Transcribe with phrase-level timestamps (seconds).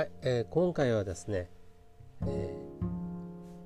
[0.00, 1.50] はい、えー、今回はですね、
[2.26, 2.56] え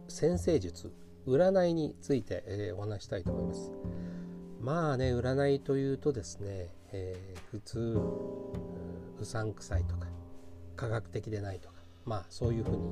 [0.09, 0.93] ー、先生術
[1.29, 3.73] 占いについて、えー、お話したいと思います
[4.61, 8.01] まあね占いというとですね、えー、普通
[9.21, 10.09] うさんくさいとか
[10.75, 12.83] 科学的でないとかまあそういうふうに、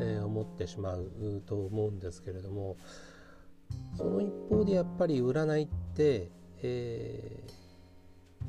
[0.00, 1.12] え、思ってしまう
[1.46, 2.76] と思うんですけれども
[3.96, 6.28] その一方でやっぱり占いって、
[6.60, 7.44] え、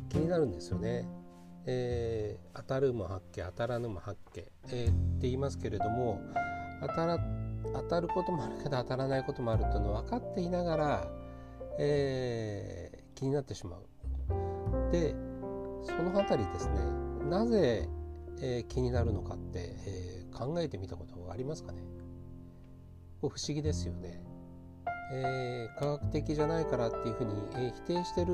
[0.10, 1.21] 気になるんですよね。
[1.66, 6.20] えー、当たるも八卦当たらぬも八卦、えー、って言いますけれども
[6.82, 7.20] 当たら
[7.74, 11.08] 当たることもあるけど当たらないこともあるというのを分かっていながら、
[11.78, 14.92] えー、気になってしまう。
[14.92, 15.16] で
[15.84, 16.80] その辺りですね
[17.30, 17.88] なぜ、
[18.42, 21.82] えー、気になるのかって、えー、考えてみたことありますかね？
[23.22, 24.24] 不思議ですよね。
[25.14, 28.34] えー、科学的じゃないからっていうふうに、えー、否定してる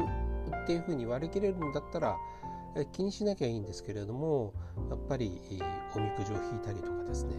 [0.63, 2.16] っていうふうに割り切れるんだったら
[2.91, 4.54] 気にしなきゃいいんですけれども
[4.90, 5.41] やっぱり
[5.96, 7.34] おみくじを引いたりとかですね、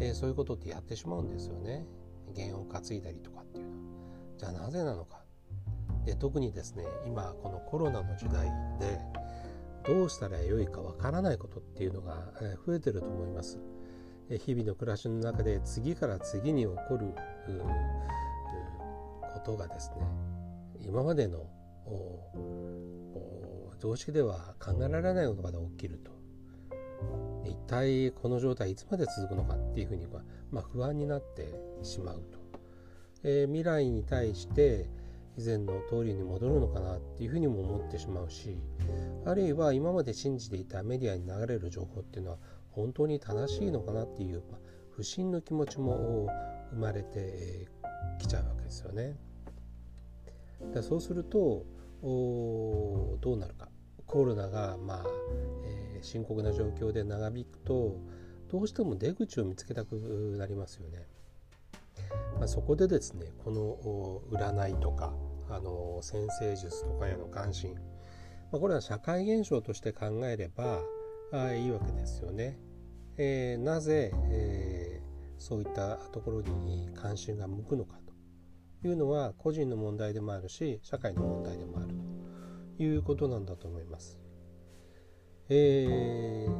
[0.00, 1.86] え、そういうことってやってしまうんですよね。
[2.34, 3.78] 弦を担いだりとかっていうのは。
[4.38, 5.18] じゃあなぜなのか。
[6.04, 8.98] で特にですね今このコロナの時代で
[9.84, 12.32] どうしたらよいかわからないことっていうのが
[12.66, 13.58] 増えてると思います。
[14.30, 17.14] 日々の暮らしの中で次から次に起こる
[19.34, 19.96] ことがですね
[20.86, 21.46] 今までの
[23.78, 26.10] 常識では考えられないことが起きると
[27.44, 30.06] 一体この状態いつまで続くのかっていうふうに、
[30.50, 31.46] まあ、不安になって
[31.82, 32.38] しまうと、
[33.22, 34.90] えー、未来に対して
[35.38, 38.58] 以前の通りに戻るのかなっていうふうにも思ってしまうし
[39.24, 42.38] あるいは今まで信じていたメディアに流れる情報っていうのは
[42.72, 46.28] 本当に正しいのかなっていう、まあ、不信の気持ちも
[46.72, 47.68] 生まれて
[48.18, 49.16] きちゃうわけですよね。
[50.74, 51.64] だそうすると
[52.02, 53.68] どうなるか
[54.06, 55.04] コロナが、まあ
[55.64, 57.96] えー、深刻な状況で長引くと
[58.50, 61.06] どうしても出口を見つけたくなりますよね。
[62.38, 65.12] まあ、そこでですねこの占いとか
[65.50, 67.74] あの先生術とかへの関心、
[68.52, 70.80] まあ、これは社会現象として考えれば
[71.32, 72.58] あいいわけですよね。
[73.18, 77.98] えー、なぜ、えー、そういったところに関心が向くのか
[78.84, 82.18] いうのは個人の問題でもあるし社会の問題でもあると。
[82.78, 84.18] いうことなんだと思います。
[85.48, 86.52] えー、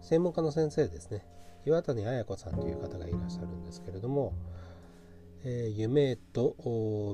[0.00, 1.26] 専門家の先生ですね
[1.66, 4.32] 岩谷綾子さんという方がいらっしゃるんですけれども
[5.44, 6.54] 「え、夢と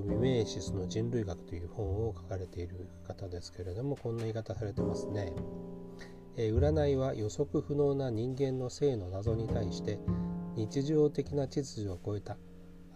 [0.04, 5.32] ミメーシスの人類学」という本を書かれている方ですけれどもこんな言い方されてますね。
[6.36, 9.98] え、占いは予測不能な人間の性の謎に対して
[10.54, 12.36] 日常的な秩序を超えた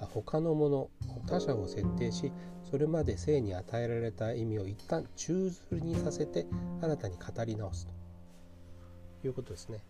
[0.07, 0.91] 他のもの
[1.27, 2.33] 他者を設定し
[2.71, 6.47] それまで性に与えられた意味を一旦宙づりにさせて
[6.81, 9.85] 新たに語り直すということですね。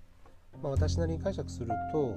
[0.62, 2.16] まあ、私なりに解釈すると、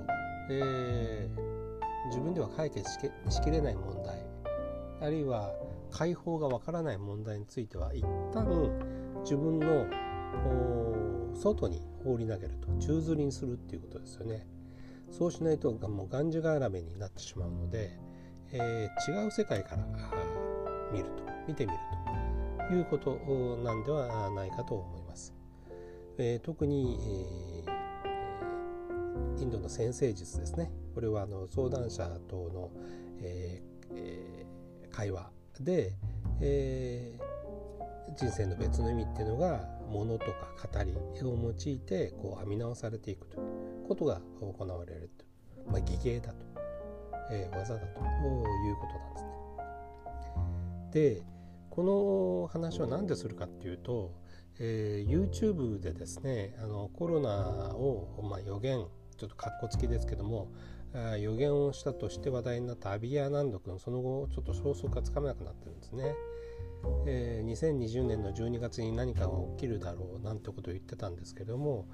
[0.50, 3.00] えー、自分では解決し
[3.42, 4.26] きれない問題
[5.02, 5.54] あるいは
[5.92, 8.04] 解放がわからない問題については一
[8.34, 8.46] 旦
[9.22, 9.88] 自分の
[11.34, 14.46] 外に放り投げると宙づりにするっていうことですよね。
[15.12, 17.98] そうしないともうがんじがらめになってしまうので、
[18.52, 19.86] えー、違う世界から
[20.92, 21.78] 見ると見てみる
[22.68, 23.16] ということ
[23.64, 25.34] なんではないかと思います。
[26.18, 26.98] えー、特に、
[27.66, 32.72] えー、インドの先生術ですねこれはあの相談者との、
[33.20, 35.30] えー、会話
[35.60, 35.94] で、
[36.42, 37.20] え
[38.18, 43.38] 人生の別の意味っていうのがものとか語りを用いてこう編み直されていくと
[43.86, 45.26] ことが行われると、
[45.72, 46.46] まあ、技芸だと、
[47.32, 49.36] えー、技だということなんですね。
[50.92, 51.24] で
[51.70, 54.14] この話は何でするかっていうと、
[54.60, 57.30] えー、YouTube でですねあのコロナ
[57.76, 58.86] を、まあ、予言
[59.18, 60.52] ちょっとかっこつきですけども
[61.20, 66.16] 予言をしたとして話題になったアビアナンド君その後ちょっと消息がつかめなくなってるんですね。
[67.08, 71.88] えー、2020年の12月に何かが起きるだろうなんてことを言ってたんですけれども、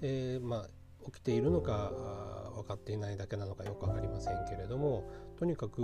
[0.00, 0.68] えー、まあ
[1.12, 1.92] 起きているのか
[2.56, 5.08] 分かっていないだけなのかよく分かりませんけれども
[5.38, 5.82] とにかく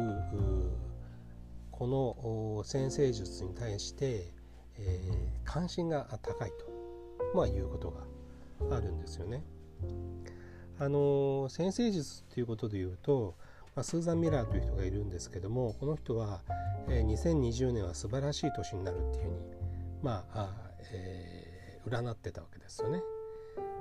[1.70, 4.32] この先生術に対して、
[4.78, 7.90] えー、関心が高いと、まあ、いうこと
[8.68, 9.42] があるんですよね。
[10.78, 13.34] あの先生術ということで言うと、
[13.76, 16.42] まあ、スーザン・ミラーという人がいるんですけどもこの人は、
[16.88, 19.36] えー、2020年は素晴らしい年になるっていうふうに
[20.02, 20.50] まあ
[20.92, 23.00] えー、占ってたわけですよね。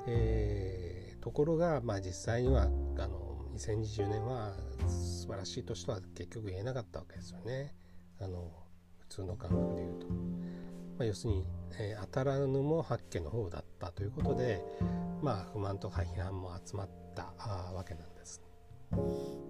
[0.07, 2.67] えー、ところが、まあ、実際にはあ
[3.07, 4.53] の2020年は
[4.88, 7.73] 素晴らしい年とは結局言えなかったわけですよね。
[8.19, 8.51] あの
[9.00, 10.07] 普通の感覚で言うと。
[10.07, 11.45] まあ、要するに、
[11.79, 14.63] えー、当たらぬも八家の方だったということで、
[15.21, 17.33] まあ、不満とか批判も集まった
[17.73, 18.41] わけなんです。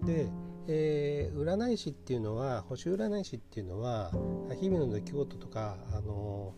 [0.03, 0.29] で、
[0.67, 4.11] えー、占い師っていうのは星占い師っていうのは
[4.59, 6.53] 日々の出来事とか、あの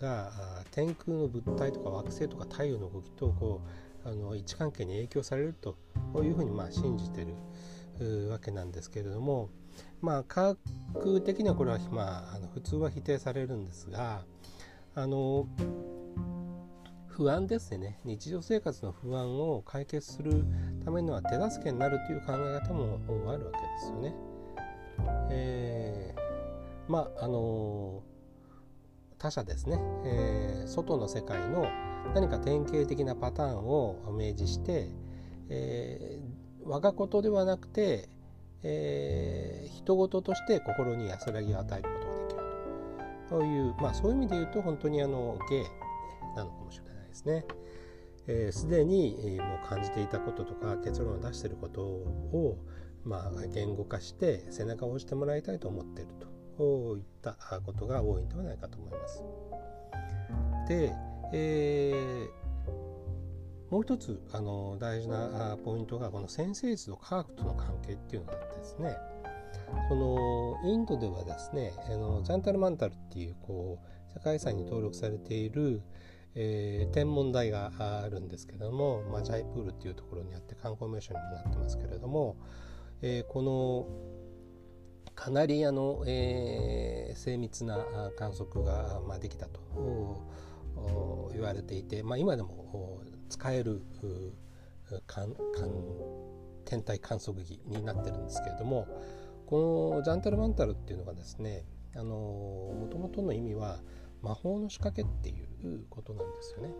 [0.00, 0.30] が
[0.70, 3.62] 天空の物体とか惑星とか太陽の動きとこ
[4.04, 5.76] うあの位置関係に影響されると
[6.22, 7.26] いうふうにまあ信じて
[8.00, 9.50] るわけなんですけれども
[10.00, 10.56] まあ科
[10.94, 14.22] 学的にはこれは、まあ、あの普通は否定されるんですが
[14.94, 15.46] あの
[17.08, 20.44] 不安ですね日常生活の不安を解決する
[20.84, 23.00] ためのは手助けになるという考え方も
[23.30, 24.14] あるわけですよね。
[25.30, 28.02] えー、まああの
[29.18, 31.66] 他者ですね、えー、外の世界の
[32.14, 34.88] 何か典型的なパターンを明示して、
[35.48, 38.08] えー、我がことではなくて、
[38.62, 42.40] えー、人事として心に安らぎを与えることができる
[43.28, 45.64] という、まあ、そういう意味で言うと本当にあの芸
[46.36, 47.44] なのかもしれないですね。
[48.52, 52.58] す、で、に、えー、もう感じていたこととか結論を出していることを、
[53.04, 56.37] まあ、言語化して背中を押してもらいたいと思っていると。
[56.58, 59.22] といったことが多いのではないかと思います。
[60.68, 60.92] で、
[61.32, 68.96] えー、もう一つあの大事なポイントがこの先生術と科学との関係っていうのがあってですね
[69.88, 75.82] そのインドではですねあのジャンタルマンタルっていうこう世界遺産に登録されている、
[76.34, 82.36] えー、天文台があるんですけども、まあ、ジャイプールっていうところにあって観光名所にもなってますけれども、
[83.00, 84.27] えー、この
[85.18, 87.84] かなりあの、えー、精密な
[88.16, 89.60] 観測が、まあ、できたと
[91.32, 93.82] 言われていて、まあ、今でも使える
[96.64, 98.86] 天体観測儀になってるんですけれども
[99.46, 101.64] このジャンタルマンタルっていうのがですね
[101.96, 103.80] もともとの意味は
[104.22, 106.72] 魔法の仕掛けっていうことなんですよね。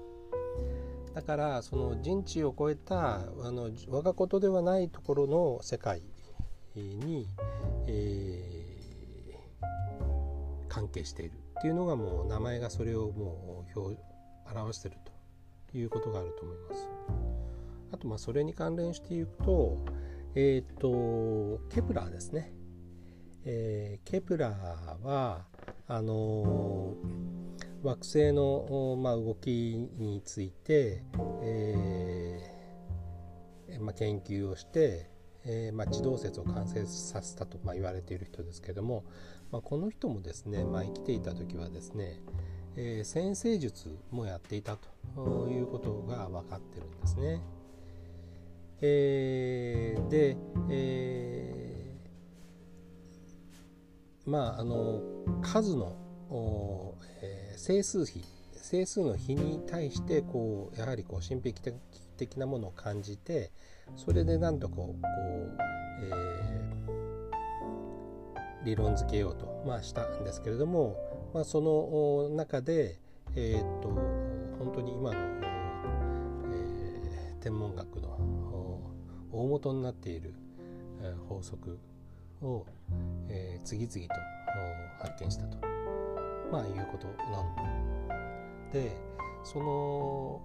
[1.13, 6.03] だからその人知を超えたあの我がことではないところの世界
[6.79, 7.27] に、
[7.87, 14.97] えー、関係しているっていうのがもう名前がそれをもう表してる
[15.71, 16.89] ということがあると思います。
[17.93, 19.79] あとまあそれに関連していくと,、
[20.35, 22.53] えーと、ケプラーですね。
[23.45, 25.47] えー、ケプラーは
[25.87, 29.49] あのー、惑星の、まあ、動き
[29.97, 31.03] について、
[31.43, 35.09] えーまあ、研究をして
[35.45, 39.05] えー、まあ、地動説を完成させたと、まあ、言われている人ですけども、
[39.51, 42.21] まあ、この人もですね、まあ、生きていた時はですね、
[42.77, 44.77] えー、先生術もやっていた
[45.17, 47.43] ということが分かってるんですね。
[48.81, 50.37] えー、で、
[50.71, 55.03] えー、まああの
[55.43, 55.97] 数の、
[57.21, 58.23] えー、整数比
[58.69, 61.55] 整数の比に対してこうやはりこう神秘
[62.19, 63.51] 的なものを感じて、
[63.97, 65.57] それでなんとこうこう、
[66.03, 70.99] えー、理論付けようと、まあ、したんですけれども、
[71.33, 72.99] まあ、その中で、
[73.35, 73.89] えー、っと
[74.59, 75.17] 本当に今の、
[76.53, 78.19] えー、天文学の
[79.33, 80.35] 大元になっている
[81.27, 81.79] 法則
[82.43, 82.67] を、
[83.31, 84.21] えー、次々と
[85.01, 85.57] 発見したと、
[86.53, 87.41] まあ、いうことな
[88.13, 88.18] ん
[88.73, 88.97] で
[89.45, 90.43] その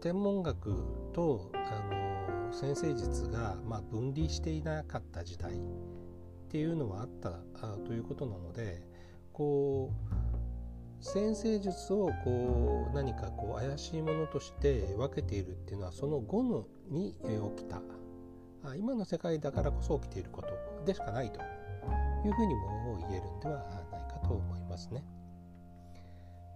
[0.00, 0.74] 天文学
[1.12, 5.58] とあの先生術が、まあ、分離していなかった時代っ
[6.48, 7.30] ていうのはあった
[7.60, 8.86] あということなので
[9.32, 17.14] こう先生術をこう何かこう怪しいものとして分けているっていうのはその後のに
[17.56, 17.82] 起きた
[18.78, 20.48] 今の世界だからこそ起きていること
[20.86, 25.04] でしかないというふうにも言えるんではないかと思いますね。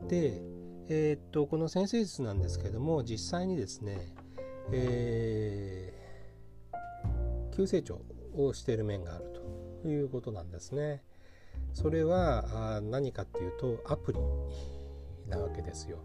[0.06, 0.40] で、
[0.88, 4.14] えー、っとこの先生術なんですけども実際にですね
[4.70, 8.00] えー、急成長
[8.34, 9.24] をしている面がある
[9.82, 11.02] ということなんですね。
[11.72, 14.18] それは何かっていうとアプリ
[15.28, 15.98] なわけですよ。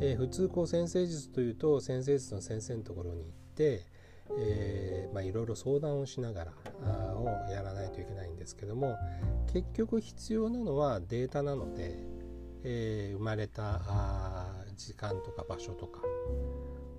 [0.00, 3.86] えー、普通こう先生術というと先生術の先生のところに行って、
[4.38, 6.52] えーまあ、いろいろ相談をしながら
[6.84, 8.96] あをやらないといけないんですけども
[9.52, 11.98] 結局必要なのはデータなので、
[12.64, 16.00] えー、生まれたあ時間とか場所とか。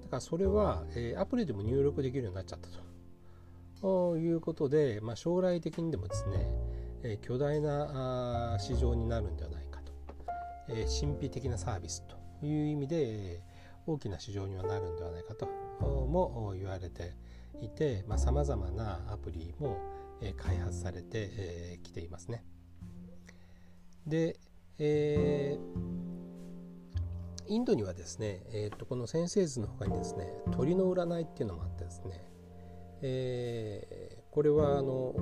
[0.03, 2.91] だからそれは、えー、アプリでも入力できるようになっちゃったと。
[4.17, 6.47] いうことで、まあ、将来的にでもですね、
[7.03, 9.91] えー、巨大な市場になるんではないかと、
[10.69, 12.97] え、神秘的なサービスという意味で、
[13.37, 13.41] え、
[13.87, 15.47] 大きな市場にはなるんではないかと
[15.79, 17.15] も言われて
[17.59, 19.79] いてさまざ、まなアプリも、
[20.21, 22.43] え、開発されてき、えー、ていますね。
[24.05, 24.37] で、
[24.83, 25.91] えー
[27.47, 32.25] インドにはですね、えー、とこの先生図の他にですね鳥の占いっていうのもあってですね、
[33.01, 35.13] えー、これはあの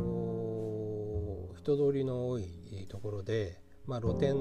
[1.57, 4.35] 人通りの多いところで、まあ、露店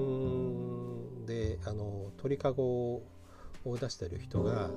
[1.25, 3.03] であの鳥かごを
[3.65, 4.69] 出してる人が、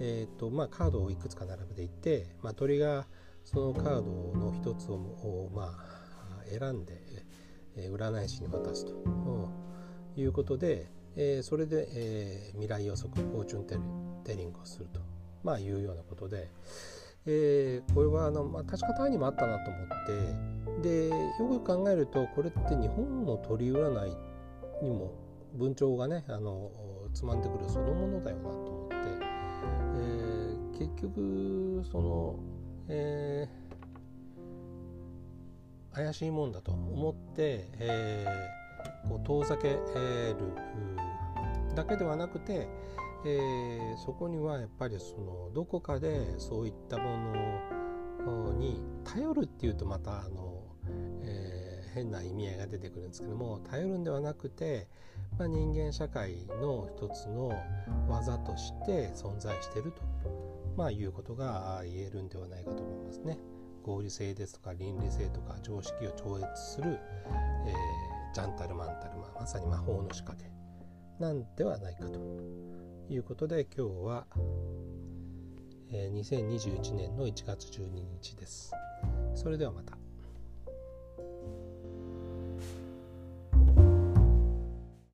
[0.00, 3.06] えーとまあ、カードをいくつか並べていって、まあ、鳥が
[3.44, 4.02] そのカード
[4.36, 7.00] の一つを、まあ、選んで、
[7.76, 9.67] 占い師に渡すと。
[10.20, 13.64] いうことで、えー、それで、えー、未来予測フォーチュン
[14.24, 15.00] テリングをすると、
[15.42, 16.50] まあ、いうようなことで、
[17.26, 20.58] えー、これはあの、まあ、確かタイにもあったなと思って。
[20.82, 24.16] でよく考えるとこれって日本の鳥占い
[24.82, 25.12] にも
[25.54, 26.70] 文鳥がねあの
[27.12, 28.94] つまんでくるそのものだよなと思って、
[29.96, 32.36] えー、結局その、
[32.88, 38.57] えー、怪しいもんだと思って、えー、
[39.08, 39.78] こう遠ざける
[41.74, 42.68] だけではなくて、
[43.24, 47.62] えー、そこにはやっぱりそのどこかでそういったも
[48.24, 50.62] のに頼るっていうとまたあの、
[51.22, 54.88] えー、変な意味合いが出てくるんですけども頼るんではなくて、
[55.38, 57.52] まあ、人間社会の一つの
[58.08, 60.02] 技として存在していると、
[60.76, 63.38] まあ、いうことが言えるんではないかと思いますね。
[63.84, 66.98] 合理性ですとか倫理性とか常識を超越する、
[67.66, 70.50] えー、ジャンタルマンタル、マン、まさに魔法の仕掛け
[71.18, 72.18] なんではないかと
[73.10, 74.26] いうことで今日は、
[75.90, 77.88] えー、2021年の1月12
[78.22, 78.72] 日です。
[79.34, 79.97] それではまた。